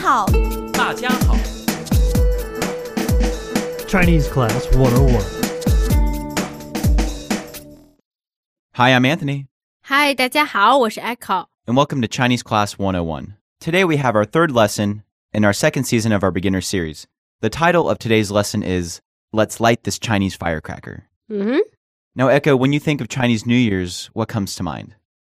[0.00, 0.26] 好，
[0.72, 1.36] 大家好，
[3.86, 5.22] Chinese Class 101.
[8.74, 9.46] Hi, I'm Anthony,
[9.82, 11.46] 嗨，大家好，我是 Echo。
[11.66, 13.34] and welcome to Chinese Class 101.
[13.60, 15.02] Today we have our third lesson
[15.32, 17.06] in our second season of our beginner series.
[17.40, 19.00] The title of today's lesson is
[19.32, 21.04] Let's Light This Chinese Firecracker.
[21.28, 21.60] 嗯哼
[22.14, 24.94] Now, Echo, when you think of Chinese New Year's, what comes to mind?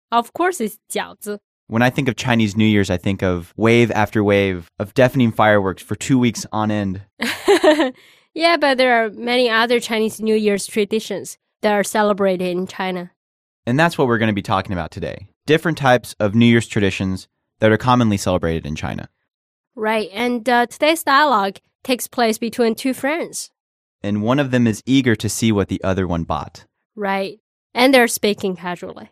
[0.09, 1.39] ，Of course it's 饺子。
[1.68, 5.32] When I think of Chinese New Year's, I think of wave after wave of deafening
[5.32, 7.02] fireworks for two weeks on end.
[8.34, 13.10] yeah, but there are many other Chinese New Year's traditions that are celebrated in China.
[13.66, 15.26] And that's what we're going to be talking about today.
[15.44, 17.26] Different types of New Year's traditions
[17.58, 19.08] that are commonly celebrated in China.
[19.74, 23.50] Right, and uh, today's dialogue takes place between two friends.
[24.02, 26.64] And one of them is eager to see what the other one bought.
[26.94, 27.40] Right,
[27.74, 29.10] and they're speaking casually.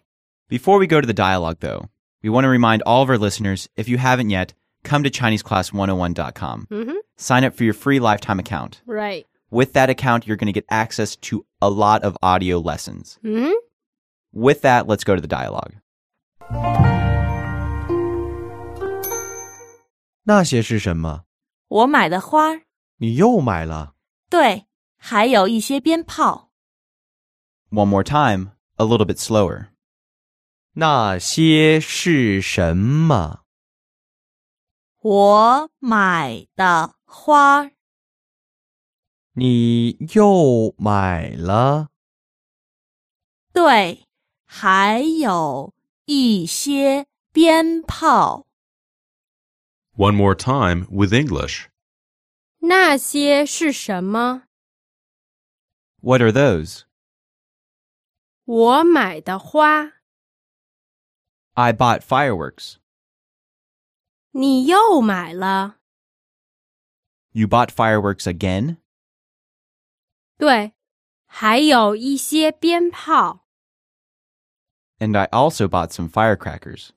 [0.48, 1.88] Before we go to the dialogue, though,
[2.23, 6.67] we want to remind all of our listeners if you haven't yet, come to ChineseClass101.com.
[6.71, 6.97] Mm-hmm.
[7.17, 8.81] Sign up for your free lifetime account.
[8.85, 9.25] Right.
[9.51, 13.17] With that account, you're going to get access to a lot of audio lessons.
[13.23, 13.53] Mm-hmm.
[14.31, 15.73] With that, let's go to the dialogue.
[20.23, 21.23] 那些是什么？
[21.67, 22.61] 我买的花儿，
[22.97, 23.93] 你又买了？
[24.29, 24.65] 对，
[24.97, 26.51] 还有一些鞭炮。
[27.71, 29.69] One more time, a little bit slower.
[30.76, 33.44] 那些是什么？
[35.02, 37.70] 我买的花，
[39.34, 41.90] 你又买了？
[43.52, 44.08] 对，
[44.44, 45.72] 还有
[46.06, 48.48] 一些鞭炮。
[49.96, 51.66] One more time with English.
[52.58, 54.44] 那些是什么
[56.00, 56.82] ？What are those?
[58.44, 59.92] 我买的花。
[61.53, 62.75] I bought fireworks.
[64.31, 65.77] 你又买了？
[67.31, 68.77] You bought fireworks again?
[70.37, 70.73] 对，
[71.25, 73.45] 还有一些鞭炮。
[74.99, 76.91] And I also bought some firecrackers.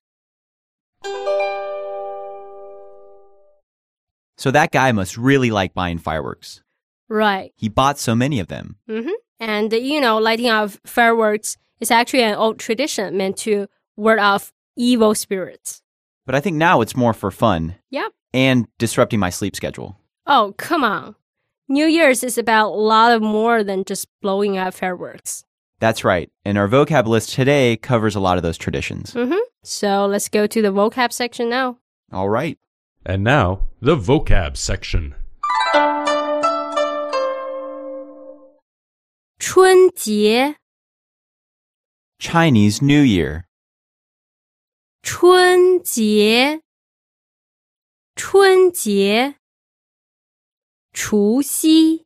[4.37, 6.62] So that guy must really like buying fireworks.
[7.09, 7.53] Right.
[7.56, 8.76] He bought so many of them.
[8.88, 9.12] Mm-hmm.
[9.38, 14.53] And you know, lighting of fireworks is actually an old tradition meant to ward off
[14.78, 15.81] evil spirits.
[16.25, 18.12] But I think now it's more for fun Yep.
[18.34, 19.97] and disrupting my sleep schedule.
[20.25, 21.16] Oh, come on.
[21.69, 25.44] New Year's is about a lot of more than just blowing up fireworks.
[25.80, 26.30] That's right.
[26.46, 29.13] And our vocab list today covers a lot of those traditions.
[29.13, 29.38] Mm-hmm.
[29.63, 31.78] So let's go to the vocab section now.
[32.12, 32.57] All right.
[33.06, 35.16] And now, the vocab section.
[39.40, 40.56] 春节
[42.19, 43.47] ，Chinese New Year.
[45.09, 46.62] 春节，
[48.13, 49.40] 春节，
[50.91, 52.06] 除夕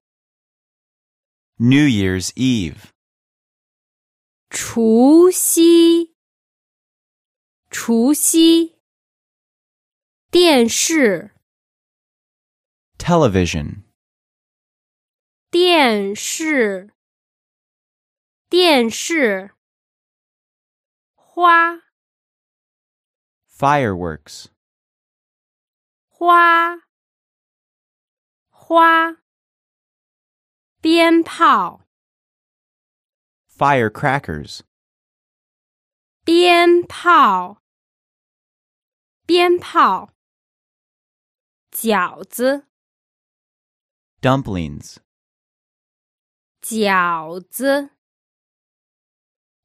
[1.56, 2.92] ，New Year's Eve.
[4.52, 6.14] 除夕，
[7.72, 8.78] 除夕，
[10.30, 11.32] 电视
[13.00, 13.82] ，Television.
[15.50, 16.94] 电视，
[18.48, 19.56] 电视，
[21.16, 21.82] 花，
[23.61, 24.47] Fireworks.
[26.09, 26.83] 花，
[28.49, 29.17] 花，
[30.81, 31.83] 鞭炮，
[33.49, 34.61] Firecrackers.
[36.25, 37.63] 鞭炮，
[39.27, 40.13] 鞭炮，
[41.71, 42.67] 饺子，
[44.21, 44.97] Dumplings.
[46.61, 47.91] 饺子，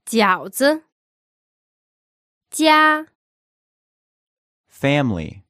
[0.06, 0.86] 饺子，
[2.52, 3.08] 家，
[4.76, 5.44] Family.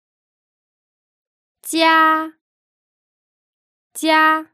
[1.61, 2.33] 家，
[3.93, 4.47] 家，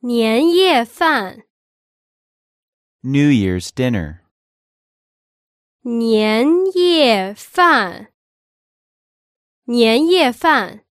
[0.00, 1.44] 年夜饭，
[3.02, 4.20] New Year's Dinner.
[5.82, 8.08] 年夜饭，
[9.64, 10.84] 年夜饭。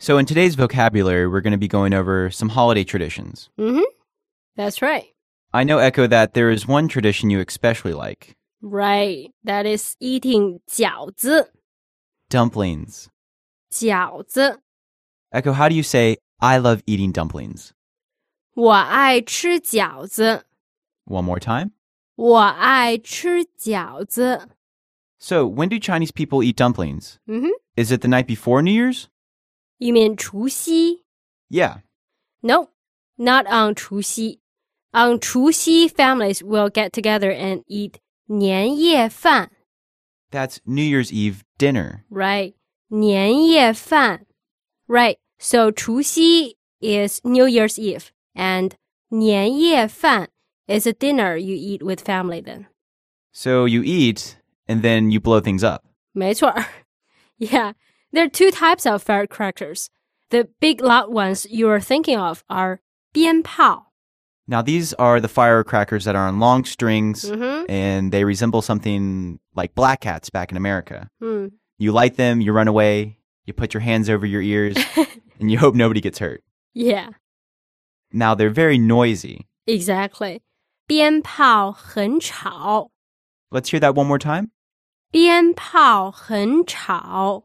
[0.00, 3.50] So, in today's vocabulary, we're going to be going over some holiday traditions.
[3.58, 3.82] Mm-hmm.
[4.56, 5.14] That's right.
[5.52, 9.30] I know, Echo, that there is one tradition you especially like Right.
[9.44, 11.50] That is eating 饺子，
[12.28, 13.08] dumplings.
[13.70, 14.60] 饺子。
[15.32, 17.70] Echo, how do you say, I love eating dumplings?
[18.54, 20.44] 我爱吃饺子，
[21.04, 21.70] One more time.
[22.16, 24.48] 我爱吃饺子。
[25.20, 27.18] So, when do Chinese people eat dumplings?
[27.28, 27.50] Mm-hmm.
[27.76, 29.06] Is it the night before New Year's?
[29.78, 31.04] You mean 除夕
[31.48, 31.78] Yeah.
[32.42, 32.70] No,
[33.16, 34.40] not on 除夕.
[34.92, 39.50] On 除夕, families will get together and eat 年夜饭.
[40.30, 42.04] That's New Year's Eve dinner.
[42.10, 42.54] right?
[42.88, 44.26] 年夜饭
[44.86, 45.16] right?
[45.38, 48.72] So 除夕 is New Year's Eve, and
[49.10, 50.28] 年夜饭
[50.66, 52.40] is a dinner you eat with family.
[52.42, 52.66] Then
[53.32, 54.36] So you eat
[54.66, 55.82] and then you blow things up.
[56.12, 56.64] 没错儿
[57.38, 57.72] Yeah,
[58.12, 59.88] there are two types of firecrackers.
[60.30, 62.80] The big loud ones you are thinking of are
[63.12, 63.91] 鞭炮
[64.46, 67.70] Now, these are the firecrackers that are on long strings Mm-hmm.
[67.70, 71.10] and they resemble something like black cats back in America.
[71.20, 71.48] Hmm.
[71.78, 74.76] You light them, you run away, you put your hands over your ears,
[75.38, 76.42] and you hope nobody gets hurt.
[76.74, 77.10] Yeah,
[78.12, 79.46] Now, they're very noisy.
[79.66, 80.40] exactly.
[80.86, 82.90] 鞭炮很吵
[83.50, 84.50] Let's hear that one more time.
[85.12, 87.44] 鞭炮很吵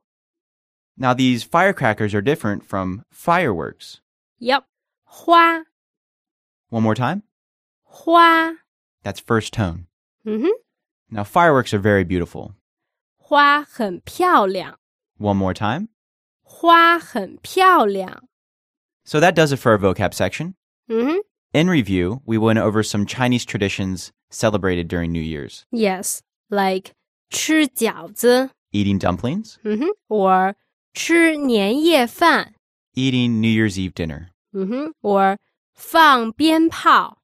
[0.97, 3.99] Now, these firecrackers are different from fireworks.
[4.39, 4.63] Yep.
[5.05, 5.63] 花
[6.69, 7.23] One more time.
[7.83, 8.51] 花
[9.03, 9.87] That's first tone.
[10.25, 10.49] 嗯哼，
[11.09, 12.53] Now, fireworks are very beautiful.
[13.17, 14.77] 花很漂亮，
[15.19, 15.89] One more time.
[16.41, 18.23] 花很漂亮。
[19.05, 20.55] So that does it for our vocab section.
[20.87, 21.19] 嗯哼
[21.53, 25.65] In review, we went over some Chinese traditions celebrated during New Year's.
[25.71, 26.19] ，yes,
[26.49, 26.93] like
[27.29, 30.55] 吃饺子， Eating dumplings, 嗯哼，or
[30.93, 32.53] 吃年夜饭，
[32.95, 35.37] eating New Year's Eve dinner, 嗯哼，or
[35.77, 37.21] 放鞭炮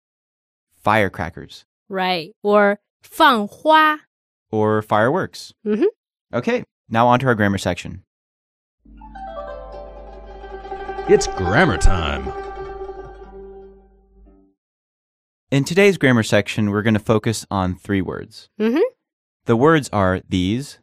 [0.84, 4.00] firecrackers, ，right，or 放花，
[4.52, 5.52] or fireworks.
[5.64, 5.86] 嗯哼
[6.32, 8.04] Okay, now on to our grammar section.
[11.08, 12.32] It's grammar time.
[15.52, 18.50] In today's grammar section, we're going to focus on three words.
[18.60, 18.82] 嗯哼，
[19.46, 20.78] The words are these,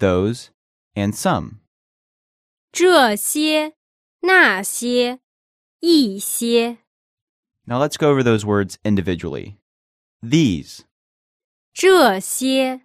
[0.00, 0.50] those,
[0.96, 1.60] and some.
[2.72, 3.74] 这些
[4.22, 5.20] 那些
[5.78, 6.78] 一些，
[7.66, 9.56] Now let's go over those words individually.
[10.22, 10.84] These.
[11.72, 12.80] 这些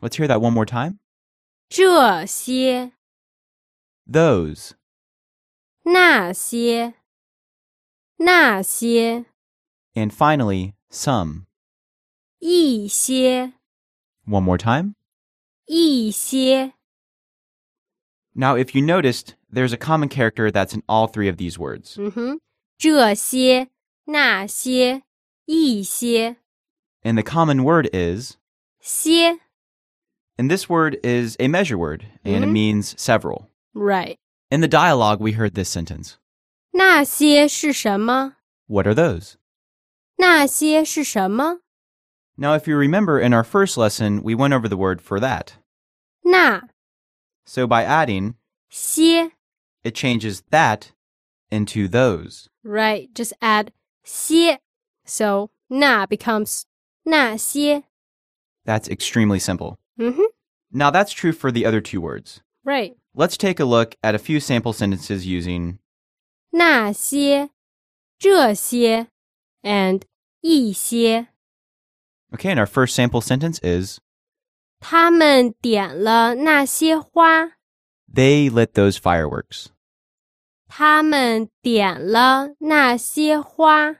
[0.00, 0.98] Let's hear that one more time.
[1.68, 2.92] 这些
[4.06, 4.72] Those.
[5.84, 6.94] 那些
[8.18, 9.24] 那些
[9.94, 11.46] And finally, some.
[12.38, 13.52] 一些
[14.26, 14.94] One more time.
[15.66, 16.74] 一些。
[18.34, 21.96] Now, if you noticed, there's a common character that's in all three of these words.
[21.98, 22.40] 嗯哼，
[22.78, 23.68] 这些、
[24.06, 25.02] 那些、
[25.46, 26.36] 一些、
[27.04, 28.36] And the common word is,
[28.80, 29.38] 些
[30.38, 32.52] and this word is a measure word, and it Mhm.
[32.52, 33.48] means several.
[33.74, 34.18] ，right？
[34.50, 36.14] In the dialogue, we heard this sentence
[36.72, 38.36] 那些是什么？
[38.66, 39.34] What are those?
[40.16, 41.60] 那些是什么？
[42.36, 45.54] Now, if you remember, in our first lesson, we went over the word for that.
[46.24, 46.62] 那
[47.44, 48.34] So by adding,
[48.70, 49.32] 些
[49.84, 50.92] it changes that
[51.50, 52.48] into those.
[52.64, 53.12] right?
[53.14, 53.72] Just add
[54.06, 54.60] 些，
[55.04, 56.62] so 那 becomes
[57.04, 57.84] 那些。
[58.64, 59.78] That's extremely simple.
[59.96, 60.22] 嗯哼
[60.70, 62.40] Now, that's true for the other two words.
[62.64, 62.96] ，right？
[63.14, 65.78] Let's take a look at a few sample sentences using
[66.50, 67.50] 那些、
[68.18, 69.08] 这些，
[69.62, 70.02] and
[70.40, 71.28] 一些。
[72.32, 73.98] Okay, and our first sample sentence is
[74.80, 77.52] 他们点了那些花，
[78.10, 79.66] They lit those fireworks.
[80.68, 83.96] 他们点了那些花。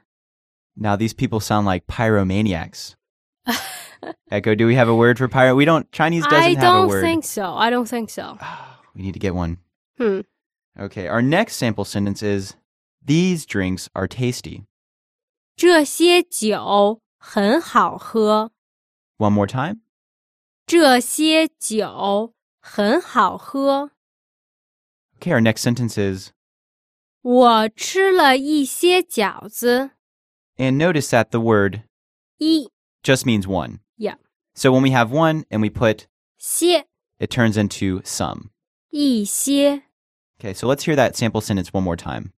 [0.75, 2.95] Now, these people sound like pyromaniacs.
[4.29, 5.55] Echo, do we have a word for pyro?
[5.55, 7.03] We don't, Chinese doesn't I have a don't word.
[7.03, 7.53] think so.
[7.55, 8.37] I don't think so.
[8.95, 9.57] We need to get one.
[9.97, 10.21] Hmm.
[10.79, 12.55] Okay, our next sample sentence is
[13.05, 14.63] These drinks are tasty.
[15.55, 18.51] 这些酒很好喝。
[19.17, 19.81] One more time.
[20.65, 23.91] 这些酒很好喝。
[25.19, 26.31] Okay, our next sentence is
[27.21, 29.91] 我吃了一些饺子。
[30.57, 31.83] And notice that the word
[32.37, 32.69] 一
[33.03, 33.79] just means one.
[33.97, 34.15] Yeah.
[34.55, 36.85] So when we have one and we put, 些
[37.19, 38.49] it turns into some.
[38.89, 39.83] 一些。
[40.39, 42.31] Okay, so let's hear that sample sentence one more time.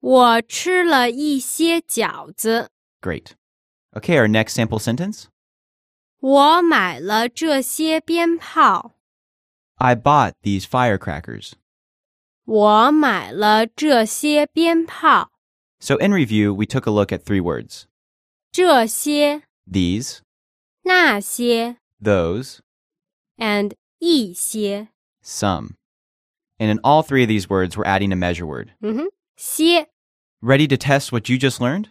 [0.00, 2.70] 我吃了一些饺子。
[3.00, 3.34] Great.
[3.92, 5.24] Okay, our next sample sentence
[6.20, 8.92] 我买了这些鞭炮。
[9.76, 11.52] I bought these firecrackers.
[12.44, 15.30] 我买了这些鞭炮。
[15.80, 17.84] So in review, we took a look at three words
[18.52, 20.18] 这些、 these,
[20.82, 22.58] 那些 those,
[23.38, 24.88] and 一些。
[25.22, 25.76] some.
[26.58, 28.72] And in all three of these words, we're adding a measure word.
[28.80, 29.86] 嗯哼，些
[30.42, 31.88] Ready to test what you just learned?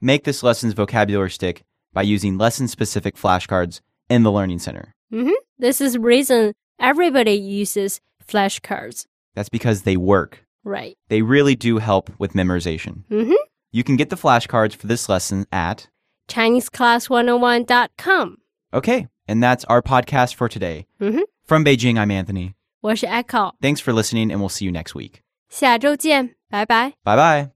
[0.00, 4.92] Make this lesson's vocabulary stick by using lesson specific flashcards in the Learning Center.
[5.10, 10.44] 嗯哼，This is reason everybody uses flashcards, That's because they work.
[10.64, 10.96] right?
[11.08, 13.04] They really do help with memorization.
[13.10, 13.34] 嗯哼
[13.70, 15.88] You can get the flashcards for this lesson at
[16.28, 18.38] ChineseClass101.com.
[18.72, 20.86] Okay, And that's our podcast for today.
[21.00, 22.54] 嗯哼， From Beijing, I'm Anthony.
[22.80, 25.22] 我是 Echo， Thanks for listening, and we'll see you next week.
[25.48, 26.92] 下周见，拜拜。
[27.02, 27.50] Bye bye.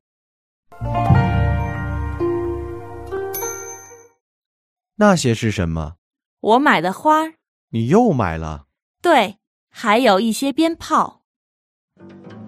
[4.96, 5.96] 那些是什么？
[6.40, 7.34] 我买的花儿，
[7.70, 8.66] 你又买了。
[9.02, 9.38] 对，
[9.70, 11.21] 还有一些鞭炮。
[11.99, 12.42] Thank you.